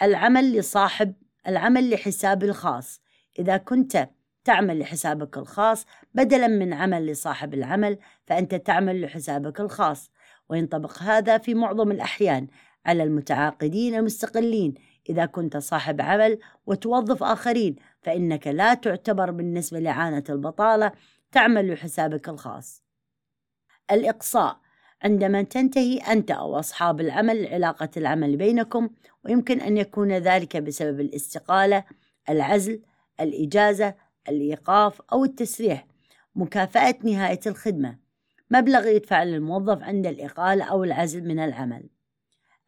العمل 0.03 0.57
لصاحب 0.59 1.15
العمل 1.47 1.91
لحساب 1.91 2.45
الخاص. 2.45 3.01
إذا 3.39 3.57
كنت 3.57 4.09
تعمل 4.45 4.79
لحسابك 4.79 5.39
الخاص 5.39 5.87
بدلا 6.15 6.49
من 6.49 6.73
عمل 6.73 7.07
لصاحب 7.07 7.55
العمل 7.55 7.99
فأنت 8.27 8.55
تعمل 8.55 9.01
لحسابك 9.01 9.61
الخاص. 9.61 10.11
وينطبق 10.53 11.03
هذا 11.03 11.39
في 11.39 11.55
معظم 11.55 11.91
الأحيان 11.91 12.47
على 12.87 13.03
المتعاقدين 13.03 13.95
المستقلين. 13.95 14.75
إذا 15.09 15.27
كنت 15.27 15.57
صاحب 15.57 16.01
عمل 16.01 16.39
وتوظف 16.67 17.23
آخرين 17.23 17.77
فإنك 18.03 18.47
لا 18.47 18.75
تعتبر 18.75 19.31
بالنسبة 19.31 19.79
لعانة 19.79 20.25
البطالة 20.29 20.93
تعمل 21.33 21.73
لحسابك 21.73 22.29
الخاص. 22.29 22.83
الإقصاء 23.91 24.57
عندما 25.05 25.43
تنتهي 25.43 25.99
أنت 25.99 26.31
أو 26.31 26.59
أصحاب 26.59 27.01
العمل 27.01 27.47
علاقة 27.47 27.91
العمل 27.97 28.37
بينكم 28.37 28.89
ويمكن 29.25 29.61
أن 29.61 29.77
يكون 29.77 30.13
ذلك 30.13 30.57
بسبب 30.57 31.01
الاستقالة 31.01 31.85
العزل 32.29 32.83
الإجازة 33.21 33.95
الإيقاف 34.29 35.03
أو 35.13 35.25
التسريح. 35.25 35.87
مكافأة 36.35 36.95
نهاية 37.05 37.41
الخدمة. 37.47 38.02
مبلغ 38.53 38.87
يدفع 38.87 39.23
للموظف 39.23 39.83
عند 39.83 40.07
الإقالة 40.07 40.65
أو 40.65 40.85
العزل 40.85 41.25
من 41.25 41.39
العمل. 41.39 41.89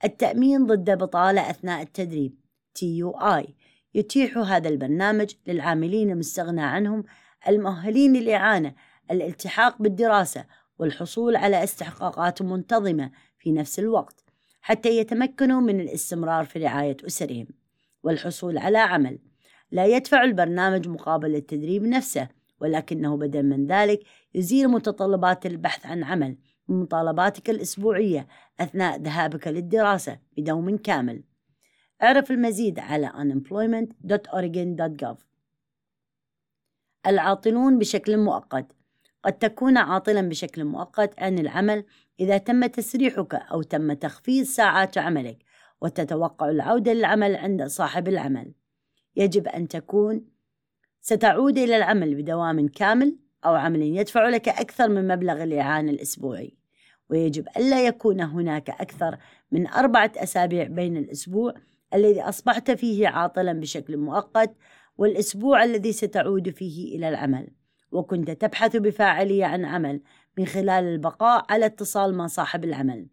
التأمين 0.05 0.67
ضد 0.67 0.99
بطالة 0.99 1.51
أثناء 1.51 1.83
التدريب. 1.83 2.35
TUI 2.79 3.51
يتيح 3.95 4.39
هذا 4.39 4.69
البرنامج 4.69 5.35
للعاملين 5.47 6.11
المستغنى 6.11 6.63
عنهم 6.63 7.05
المؤهلين 7.49 8.13
للإعانة 8.13 8.75
الالتحاق 9.11 9.83
بالدراسة 9.83 10.45
والحصول 10.79 11.37
على 11.37 11.65
استحقاقات 11.65 12.43
منتظمة 12.43 13.11
في 13.39 13.53
نفس 13.53 13.79
الوقت 13.79 14.25
حتى 14.61 14.99
يتمكنوا 14.99 15.61
من 15.61 15.81
الاستمرار 15.81 16.45
في 16.45 16.59
رعاية 16.59 16.97
أسرهم 17.07 17.47
والحصول 18.03 18.59
على 18.59 18.79
عمل. 18.79 19.19
لا 19.71 19.87
يدفع 19.87 20.25
البرنامج 20.25 20.89
مقابل 20.89 21.35
التدريب 21.35 21.83
نفسه. 21.83 22.29
ولكنه 22.61 23.17
بدل 23.17 23.43
من 23.43 23.67
ذلك 23.67 24.01
يزيل 24.35 24.69
متطلبات 24.69 25.47
البحث 25.47 25.87
عن 25.87 26.05
عمل 26.05 26.37
من 26.69 26.81
مطالباتك 26.81 27.51
الأسبوعية 27.51 28.29
أثناء 28.61 29.01
ذهابك 29.01 29.49
للدراسة 29.49 30.19
بدوم 30.37 30.77
كامل. 30.77 31.23
اعرف 32.03 32.31
المزيد 32.31 32.79
على 32.79 33.09
unemployment.oregon.gov 33.09 35.17
العاطلون 37.07 37.79
بشكل 37.79 38.17
مؤقت. 38.17 38.67
قد 39.25 39.33
تكون 39.33 39.77
عاطلا 39.77 40.29
بشكل 40.29 40.65
مؤقت 40.65 41.21
عن 41.21 41.39
العمل 41.39 41.85
إذا 42.21 42.39
تم 42.39 42.67
تسريحك 42.67 43.35
أو 43.35 43.63
تم 43.63 43.93
تخفيض 43.93 44.45
ساعات 44.45 44.99
عملك 44.99 45.39
وتتوقع 45.81 46.49
العودة 46.49 46.93
للعمل 46.93 47.37
عند 47.37 47.65
صاحب 47.65 48.09
العمل. 48.09 48.53
يجب 49.17 49.49
أن 49.49 49.69
تكون 49.69 50.34
ستعود 51.07 51.59
إلى 51.59 51.77
العمل 51.77 52.15
بدوام 52.15 52.69
كامل 52.69 53.17
أو 53.45 53.55
عمل 53.55 53.83
يدفع 53.83 54.29
لك 54.29 54.49
أكثر 54.49 54.89
من 54.89 55.09
مبلغ 55.09 55.43
الإعانة 55.43 55.91
الأسبوعي. 55.91 56.57
ويجب 57.11 57.49
ألا 57.57 57.87
يكون 57.87 58.21
هناك 58.21 58.71
أكثر 58.71 59.17
من 59.53 59.67
أربعة 59.67 60.13
أسابيع 60.17 60.65
بين 60.65 60.97
الأسبوع 60.97 61.55
الذي 61.95 62.23
أصبحت 62.23 62.71
فيه 62.71 63.09
عاطلا 63.09 63.53
بشكل 63.53 63.97
مؤقت 63.97 64.57
والأسبوع 64.99 65.65
الذي 65.65 65.93
ستعود 65.93 66.51
فيه 66.51 66.97
إلى 66.97 67.09
العمل. 67.09 67.49
وكنت 67.93 68.31
تبحث 68.31 68.77
بفاعلية 68.77 69.45
عن 69.45 69.65
عمل 69.65 70.01
من 70.39 70.47
خلال 70.47 70.85
البقاء 70.85 71.45
على 71.51 71.67
اتصال 71.67 72.15
مع 72.15 72.27
صاحب 72.27 72.65
العمل. 72.65 73.07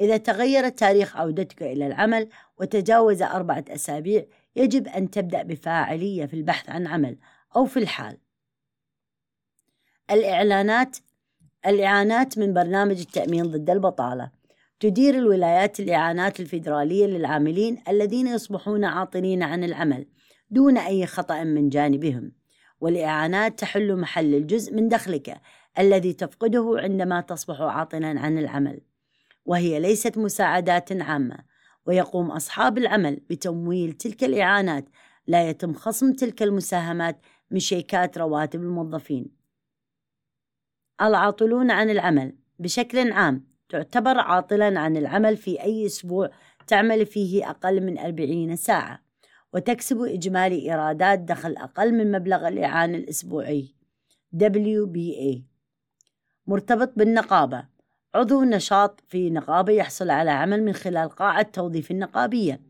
إذا 0.00 0.16
تغير 0.16 0.68
تاريخ 0.68 1.16
عودتك 1.16 1.62
إلى 1.62 1.86
العمل 1.86 2.28
وتجاوز 2.58 3.22
أربعة 3.22 3.64
أسابيع 3.68 4.24
يجب 4.56 4.88
أن 4.88 5.10
تبدأ 5.10 5.42
بفاعلية 5.42 6.26
في 6.26 6.34
البحث 6.34 6.70
عن 6.70 6.86
عمل 6.86 7.18
أو 7.56 7.64
في 7.64 7.78
الحال. 7.78 8.18
الإعلانات 10.10 10.96
الإعانات 11.66 12.38
من 12.38 12.54
برنامج 12.54 13.00
التأمين 13.00 13.42
ضد 13.42 13.70
البطالة. 13.70 14.30
تدير 14.80 15.14
الولايات 15.14 15.80
الإعانات 15.80 16.40
الفيدرالية 16.40 17.06
للعاملين 17.06 17.82
الذين 17.88 18.26
يصبحون 18.26 18.84
عاطلين 18.84 19.42
عن 19.42 19.64
العمل 19.64 20.06
دون 20.50 20.78
أي 20.78 21.06
خطأ 21.06 21.44
من 21.44 21.68
جانبهم. 21.68 22.32
والإعانات 22.80 23.58
تحل 23.58 23.96
محل 23.96 24.34
الجزء 24.34 24.74
من 24.74 24.88
دخلك 24.88 25.40
الذي 25.78 26.12
تفقده 26.12 26.74
عندما 26.78 27.20
تصبح 27.20 27.60
عاطلا 27.60 28.20
عن 28.20 28.38
العمل. 28.38 28.80
وهي 29.44 29.80
ليست 29.80 30.18
مساعدات 30.18 31.02
عامة 31.02 31.38
ويقوم 31.86 32.30
أصحاب 32.30 32.78
العمل 32.78 33.20
بتمويل 33.30 33.92
تلك 33.92 34.24
الإعانات 34.24 34.88
لا 35.26 35.48
يتم 35.48 35.72
خصم 35.74 36.12
تلك 36.12 36.42
المساهمات 36.42 37.20
من 37.50 37.58
شيكات 37.58 38.18
رواتب 38.18 38.60
الموظفين. 38.60 39.36
العاطلون 41.02 41.70
عن 41.70 41.90
العمل 41.90 42.36
بشكل 42.58 43.12
عام 43.12 43.46
تعتبر 43.68 44.18
عاطلا 44.18 44.80
عن 44.80 44.96
العمل 44.96 45.36
في 45.36 45.62
أي 45.62 45.86
أسبوع 45.86 46.30
تعمل 46.66 47.06
فيه 47.06 47.50
أقل 47.50 47.86
من 47.86 47.98
40 47.98 48.56
ساعة 48.56 49.02
وتكسب 49.54 50.00
إجمالي 50.00 50.70
إيرادات 50.70 51.18
دخل 51.18 51.56
أقل 51.56 51.94
من 51.94 52.12
مبلغ 52.12 52.48
الإعانة 52.48 52.98
الأسبوعي. 52.98 53.74
WBA 54.36 55.38
مرتبط 56.46 56.92
بالنقابة 56.96 57.64
عضو 58.14 58.42
نشط 58.42 59.00
في 59.08 59.30
نقابة 59.30 59.72
يحصل 59.72 60.10
على 60.10 60.30
عمل 60.30 60.62
من 60.64 60.72
خلال 60.72 61.08
قاعة 61.08 61.42
توظيف 61.42 61.90
النقابية. 61.90 62.60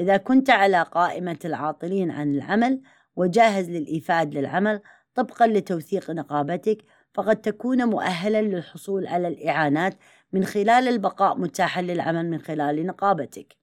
إذا 0.00 0.16
كنت 0.16 0.50
على 0.50 0.82
قائمة 0.82 1.38
العاطلين 1.44 2.10
عن 2.10 2.34
العمل 2.34 2.80
وجاهز 3.16 3.70
للإيفاد 3.70 4.34
للعمل 4.34 4.80
طبقا 5.14 5.46
لتوثيق 5.46 6.10
نقابتك 6.10 6.84
فقد 7.14 7.36
تكون 7.36 7.84
مؤهلا 7.84 8.42
للحصول 8.42 9.06
على 9.06 9.28
الإعانات 9.28 9.94
من 10.32 10.44
خلال 10.44 10.88
البقاء 10.88 11.38
متاحا 11.38 11.82
للعمل 11.82 12.30
من 12.30 12.38
خلال 12.38 12.86
نقابتك. 12.86 13.56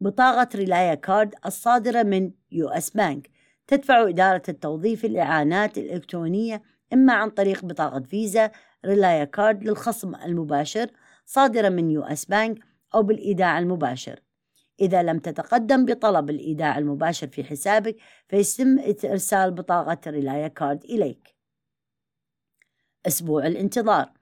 بطاقة 0.00 0.48
ReliaCard 0.54 1.34
الصادرة 1.46 2.02
من 2.02 2.30
U.S. 2.52 2.90
Bank. 2.90 3.30
تدفع 3.66 4.08
إدارة 4.08 4.42
التوظيف 4.48 5.04
الإعانات 5.04 5.78
الإلكترونية 5.78 6.62
إما 6.92 7.12
عن 7.12 7.30
طريق 7.30 7.64
بطاقة 7.64 8.00
فيزا 8.00 8.50
ReliaCard 8.84 9.64
للخصم 9.64 10.14
المباشر 10.14 10.90
صادرة 11.26 11.68
من 11.68 11.90
U.S. 11.90 12.24
Bank 12.24 12.58
أو 12.94 13.02
بالإيداع 13.02 13.58
المباشر. 13.58 14.20
إذا 14.80 15.02
لم 15.02 15.18
تتقدم 15.18 15.84
بطلب 15.84 16.30
الإيداع 16.30 16.78
المباشر 16.78 17.26
في 17.26 17.44
حسابك 17.44 17.96
فيتم 18.28 18.78
إرسال 19.04 19.50
بطاقة 19.50 19.98
ReliaCard 20.06 20.84
إليك. 20.84 21.34
أسبوع 23.06 23.46
الانتظار. 23.46 24.12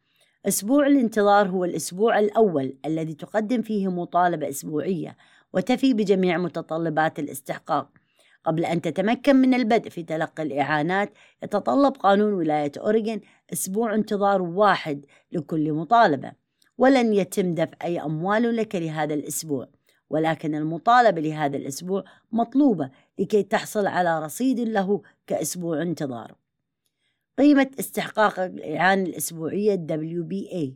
أسبوع 0.47 0.87
الانتظار 0.87 1.49
هو 1.49 1.65
الأسبوع 1.65 2.19
الأول 2.19 2.79
الذي 2.87 3.15
تقدم 3.15 3.63
فيه 3.63 3.89
مطالبة 3.89 4.49
أسبوعية 4.49 5.17
وتفي 5.53 5.95
بجميع 5.95 6.39
متطلبات 6.39 7.19
الاستحقاق. 7.19 8.00
قبل 8.45 8.65
أن 8.65 8.83
تتمكن 8.83 9.37
من 9.37 9.55
البدء 9.55 9.91
في 9.91 10.03
تلقي 10.03 10.43
الإعانات 10.43 11.13
يتطلب 11.43 11.97
قانون 11.97 12.33
ولاية 12.33 12.73
أوريغون 12.79 13.21
أسبوع 13.53 13.95
انتظار 13.95 14.43
واحد 14.43 15.07
لكل 15.33 15.73
مطالبة 15.73 16.33
ولن 16.79 17.15
يتم 17.15 17.55
دفع 17.55 17.77
أي 17.85 18.01
أموال 18.01 18.57
لك 18.57 18.75
لهذا 18.75 19.15
الأسبوع 19.15 19.69
ولكن 20.11 20.55
المطالبة 20.55 21.21
لهذا 21.21 21.57
الأسبوع 21.57 22.05
مطلوبة 22.33 22.91
لكي 23.19 23.43
تحصل 23.43 23.87
على 23.87 24.25
رصيد 24.25 24.61
له 24.61 25.03
كأسبوع 25.27 25.83
انتظار. 25.83 26.35
قيمة 27.39 27.71
استحقاق 27.81 28.41
الإعانة 28.41 29.03
الأسبوعية 29.03 29.87
WBA 29.91 30.73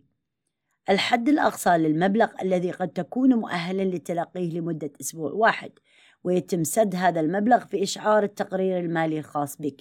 الحد 0.90 1.29
الأقصى 1.29 1.70
للمبلغ 1.70 2.29
الذي 2.42 2.70
قد 2.70 2.88
تكون 2.88 3.35
مؤهلا 3.35 3.83
لتلقيه 3.83 4.50
لمدة 4.50 4.90
أسبوع 5.00 5.33
واحد. 5.33 5.70
ويتم 6.25 6.65
سد 6.65 6.95
هذا 6.95 7.21
المبلغ 7.21 7.67
في 7.67 7.83
إشعار 7.83 8.23
التقرير 8.23 8.79
المالي 8.79 9.19
الخاص 9.19 9.57
بك. 9.57 9.81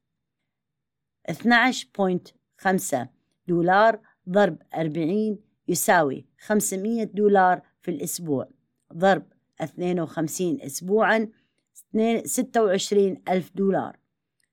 12.5 1.32 3.08
دولار 3.48 4.00
ضرب 4.30 4.58
40 4.76 5.40
يساوي 5.68 6.26
500 6.40 7.04
دولار 7.04 7.62
في 7.82 7.92
الأسبوع. 7.92 8.50
ضرب 8.94 9.24
52 9.62 10.62
أسبوعا 10.62 11.30
26 12.26 13.22
ألف 13.30 13.52
دولار. 13.56 13.98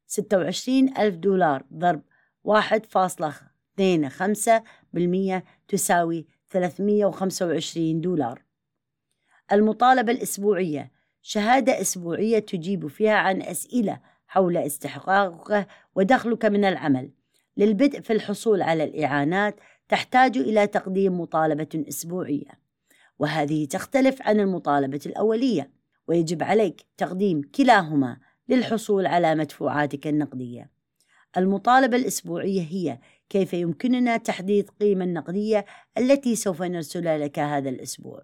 26 0.07 0.99
ألف 0.99 1.17
دولار 1.17 1.65
ضرب 1.73 2.03
1.25 3.81 4.63
بالمية 4.93 5.45
تساوي 5.69 6.27
325 6.51 8.01
دولار. 8.01 8.43
المطالبة 9.53 10.13
الأسبوعية. 10.13 10.93
شهادة 11.23 11.81
أسبوعية 11.81 12.39
تجيب 12.39 12.87
فيها 12.87 13.15
عن 13.15 13.43
أسئلة 13.43 14.01
حول 14.27 14.57
استحقاقك 14.57 15.67
ودخلك 15.95 16.45
من 16.45 16.65
العمل. 16.65 17.11
للبدء 17.57 18.01
في 18.01 18.13
الحصول 18.13 18.63
على 18.63 18.85
الإعانات 18.85 19.61
تحتاج 19.89 20.39
إلى 20.39 20.67
تقديم 20.67 21.21
مطالبة 21.21 21.85
أسبوعية. 21.89 22.67
وهذه 23.19 23.65
تختلف 23.65 24.23
عن 24.23 24.41
المطالبة 24.41 25.01
الأولية. 25.07 25.71
ويجب 26.09 26.43
عليك 26.43 26.87
تقديم 26.97 27.43
كلاهما 27.55 28.17
للحصول 28.49 29.07
على 29.07 29.35
مدفوعاتك 29.35 30.07
النقدية. 30.07 30.71
المطالبة 31.37 31.97
الأسبوعية 31.97 32.63
هي 32.63 32.99
كيف 33.29 33.55
يمكننا 33.55 34.17
تحديد 34.17 34.71
قيمة 34.81 35.05
النقدية 35.05 35.65
التي 35.99 36.37
سوف 36.37 36.63
نرسلها 36.63 37.19
لك 37.19 37.39
هذا 37.39 37.69
الأسبوع؟ 37.69 38.23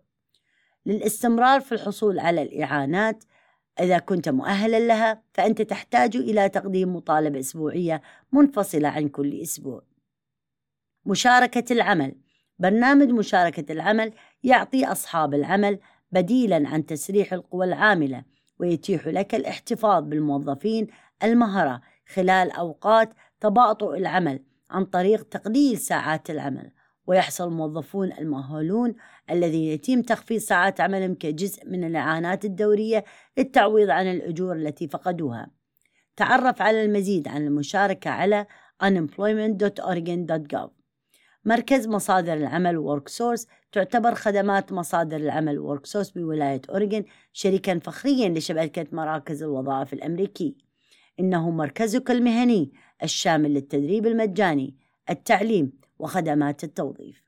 للاستمرار 0.86 1.60
في 1.60 1.72
الحصول 1.72 2.18
على 2.18 2.42
الإعانات 2.42 3.24
إذا 3.80 3.98
كنت 3.98 4.28
مؤهلا 4.28 4.80
لها 4.80 5.22
فأنت 5.32 5.62
تحتاج 5.62 6.16
إلى 6.16 6.48
تقديم 6.48 6.96
مطالبة 6.96 7.40
أسبوعية 7.40 8.02
منفصلة 8.32 8.88
عن 8.88 9.08
كل 9.08 9.40
أسبوع. 9.40 9.82
مشاركة 11.06 11.72
العمل. 11.72 12.14
برنامج 12.58 13.08
مشاركة 13.08 13.72
العمل 13.72 14.12
يعطي 14.42 14.84
أصحاب 14.84 15.34
العمل 15.34 15.78
بديلا 16.12 16.68
عن 16.68 16.86
تسريح 16.86 17.32
القوى 17.32 17.66
العاملة 17.66 18.24
ويتيح 18.58 19.06
لك 19.06 19.34
الاحتفاظ 19.34 20.04
بالموظفين 20.04 20.86
المهرة 21.22 21.80
خلال 22.14 22.50
أوقات 22.50 23.12
تباطؤ 23.40 23.94
العمل 23.94 24.42
عن 24.72 24.84
طريق 24.84 25.22
تقليل 25.22 25.78
ساعات 25.78 26.30
العمل 26.30 26.70
ويحصل 27.06 27.48
الموظفون 27.48 28.12
المؤهلون 28.12 28.94
الذين 29.30 29.64
يتم 29.64 30.02
تخفيض 30.02 30.40
ساعات 30.40 30.80
عملهم 30.80 31.14
كجزء 31.14 31.68
من 31.68 31.84
الإعانات 31.84 32.44
الدورية 32.44 33.04
للتعويض 33.38 33.90
عن 33.90 34.06
الأجور 34.10 34.56
التي 34.56 34.88
فقدوها. 34.88 35.50
تعرف 36.16 36.62
على 36.62 36.84
المزيد 36.84 37.28
عن 37.28 37.46
المشاركة 37.46 38.10
على 38.10 38.46
unemployment.oregon.gov 38.84 40.70
مركز 41.44 41.88
مصادر 41.88 42.32
العمل 42.32 43.02
WorkSource 43.06 43.46
تعتبر 43.72 44.14
خدمات 44.14 44.72
مصادر 44.72 45.16
العمل 45.16 45.80
WorkSource 45.84 46.10
بولاية 46.10 46.62
أوريغون 46.70 47.04
شريكا 47.32 47.78
فخريا 47.78 48.28
لشبكة 48.28 48.86
مراكز 48.92 49.42
الوظائف 49.42 49.92
الأمريكي. 49.92 50.56
إنه 51.20 51.50
مركزك 51.50 52.10
المهني 52.10 52.72
الشامل 53.02 53.54
للتدريب 53.54 54.06
المجاني 54.06 54.74
التعليم 55.10 55.72
وخدمات 55.98 56.64
التوظيف. 56.64 57.22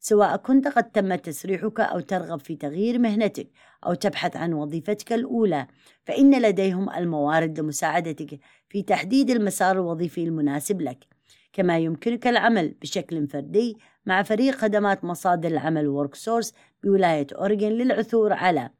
سواء 0.00 0.36
كنت 0.36 0.68
قد 0.68 0.90
تم 0.90 1.14
تسريحك 1.14 1.80
أو 1.80 2.00
ترغب 2.00 2.40
في 2.40 2.56
تغيير 2.56 2.98
مهنتك 2.98 3.50
أو 3.86 3.94
تبحث 3.94 4.36
عن 4.36 4.52
وظيفتك 4.52 5.12
الأولى 5.12 5.66
فإن 6.04 6.42
لديهم 6.42 6.90
الموارد 6.90 7.60
لمساعدتك 7.60 8.40
في 8.68 8.82
تحديد 8.82 9.30
المسار 9.30 9.76
الوظيفي 9.76 10.24
المناسب 10.24 10.80
لك. 10.80 11.04
كما 11.52 11.78
يمكنك 11.78 12.26
العمل 12.26 12.74
بشكل 12.82 13.28
فردي 13.28 13.76
مع 14.06 14.22
فريق 14.22 14.54
خدمات 14.54 15.04
مصادر 15.04 15.48
العمل 15.48 15.88
WorkSource 15.88 16.52
بولاية 16.82 17.26
أوريغون 17.34 17.72
للعثور 17.72 18.32
على 18.32 18.70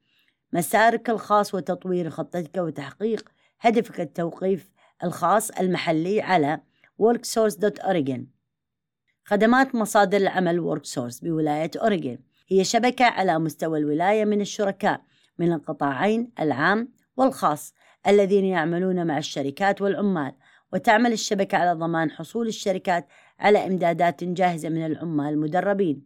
مسارك 0.52 1.11
الخاص 1.11 1.54
وتطوير 1.54 2.11
خطتك 2.11 2.57
وتحقيق 2.59 3.28
هدفك 3.61 4.00
التوقيف 4.00 4.70
الخاص 5.04 5.50
المحلي 5.50 6.20
على 6.20 6.61
worksource.oregon 7.02 8.20
خدمات 9.24 9.74
مصادر 9.74 10.16
العمل 10.16 10.80
WorkSource 10.82 11.20
بولاية 11.20 11.70
أوريغون 11.76 12.18
هي 12.48 12.64
شبكة 12.64 13.04
على 13.04 13.38
مستوى 13.38 13.78
الولاية 13.78 14.24
من 14.24 14.40
الشركاء 14.40 15.00
من 15.38 15.52
القطاعين 15.52 16.33
العام 16.40 16.88
والخاص 17.16 17.74
الذين 18.07 18.44
يعملون 18.44 19.07
مع 19.07 19.18
الشركات 19.18 19.83
والعمال 19.83 20.33
وتعمل 20.72 21.12
الشبكة 21.12 21.59
على 21.59 21.72
ضمان 21.72 22.11
حصول 22.11 22.46
الشركات 22.48 23.09
على 23.38 23.66
إمدادات 23.66 24.24
جاهزة 24.24 24.68
من 24.68 24.87
العمال 24.87 25.28
المدربين 25.33 26.04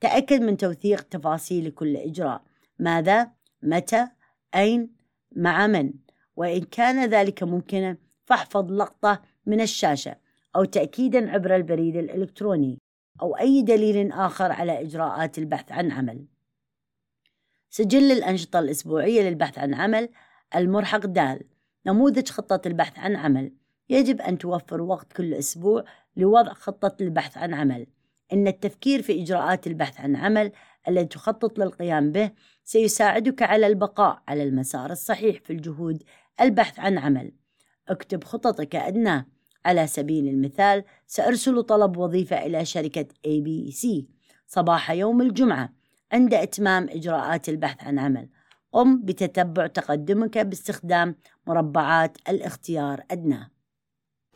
تأكد 0.00 0.40
من 0.40 0.56
توثيق 0.56 1.02
تفاصيل 1.02 1.70
كل 1.70 1.96
إجراء 1.96 2.42
ماذا؟ 2.78 3.30
متى؟ 3.62 4.08
أين؟ 4.54 4.90
مع 5.36 5.66
من؟ 5.66 5.92
وإن 6.36 6.62
كان 6.62 7.10
ذلك 7.10 7.42
ممكنا 7.42 7.96
فاحفظ 8.24 8.72
لقطة 8.72 9.22
من 9.46 9.60
الشاشة 9.60 10.16
أو 10.56 10.64
تأكيدا 10.64 11.30
عبر 11.30 11.56
البريد 11.56 11.96
الإلكتروني 11.96 12.78
أو 13.22 13.36
أي 13.36 13.62
دليل 13.62 14.12
آخر 14.12 14.52
على 14.52 14.80
إجراءات 14.80 15.38
البحث 15.38 15.72
عن 15.72 15.90
عمل 15.92 16.26
سجل 17.70 18.12
الأنشطة 18.12 18.58
الأسبوعية 18.58 19.22
للبحث 19.28 19.58
عن 19.58 19.74
عمل 19.74 20.08
المرحق 20.54 21.06
دال 21.06 21.40
نموذج 21.86 22.28
خطة 22.28 22.68
البحث 22.68 22.98
عن 22.98 23.16
عمل 23.16 23.52
يجب 23.88 24.20
أن 24.20 24.38
توفر 24.38 24.80
وقت 24.82 25.12
كل 25.12 25.34
أسبوع 25.34 25.84
لوضع 26.18 26.52
خطة 26.52 26.96
البحث 27.00 27.38
عن 27.38 27.54
عمل. 27.54 27.86
إن 28.32 28.46
التفكير 28.46 29.02
في 29.02 29.22
إجراءات 29.22 29.66
البحث 29.66 30.00
عن 30.00 30.16
عمل 30.16 30.52
التي 30.88 31.04
تخطط 31.04 31.58
للقيام 31.58 32.12
به 32.12 32.30
سيساعدك 32.64 33.42
على 33.42 33.66
البقاء 33.66 34.22
على 34.28 34.42
المسار 34.42 34.90
الصحيح 34.90 35.40
في 35.44 35.52
الجهود. 35.52 36.02
البحث 36.40 36.80
عن 36.80 36.98
عمل. 36.98 37.32
اكتب 37.88 38.24
خططك 38.24 38.76
أدناه 38.76 39.26
على 39.64 39.86
سبيل 39.86 40.28
المثال 40.28 40.84
سأرسل 41.06 41.62
طلب 41.62 41.96
وظيفة 41.96 42.46
إلى 42.46 42.64
شركة 42.64 43.06
ABC 43.26 43.86
صباح 44.46 44.90
يوم 44.90 45.22
الجمعة. 45.22 45.72
عند 46.12 46.34
إتمام 46.34 46.86
إجراءات 46.90 47.48
البحث 47.48 47.84
عن 47.84 47.98
عمل. 47.98 48.28
قم 48.72 49.02
بتتبع 49.04 49.66
تقدمك 49.66 50.38
باستخدام 50.38 51.16
مربعات 51.46 52.18
الاختيار 52.28 53.02
أدناه 53.10 53.50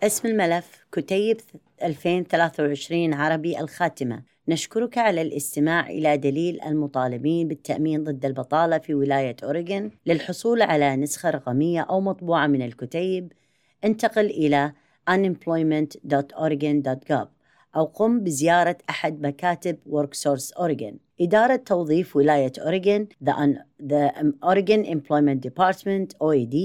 اسم 0.03 0.29
الملف 0.29 0.85
كتيب 0.93 1.41
2023 1.83 3.15
عربي 3.15 3.61
الخاتمة. 3.61 4.23
نشكرك 4.49 4.99
على 4.99 5.23
الاستماع 5.23 5.91
إلى 5.91 6.17
دليل 6.17 6.63
المطالبين 6.63 7.49
بالتأمين 7.49 8.05
ضد 8.05 8.25
البطالة 8.25 8.79
في 8.79 8.95
ولاية 8.95 9.37
أوريغون 9.45 9.91
للحصول 10.07 10.63
على 10.63 10.97
نسخة 10.97 11.31
رقمية 11.31 11.81
أو 11.81 12.01
مطبوعة 12.01 12.47
من 12.47 12.63
الكتيب. 12.63 13.33
انتقل 13.85 14.27
إلى 14.27 14.73
unemployment.oregon.gov 15.11 17.27
أو 17.77 17.85
قم 17.85 18.21
بزيارة 18.21 18.79
أحد 18.91 19.27
مكاتب 19.27 19.79
WorkSource 19.91 20.51
Oregon. 20.59 20.95
إدارة 21.21 21.57
توظيف 21.57 22.17
ولاية 22.17 22.53
أوريغون 22.59 23.09
the, 23.25 23.33
the 23.83 24.11
Oregon 24.45 24.87
Employment 24.87 25.41
Department 25.49 26.09
OED 26.23 26.57